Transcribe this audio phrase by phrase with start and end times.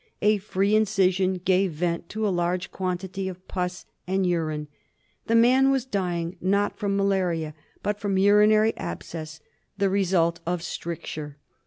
[0.23, 4.67] A free incision gave vent to a large quantity of pus and urine.
[5.27, 9.41] The man was dying not from malaria but from urinary abscess,
[9.77, 11.37] the result of stricture.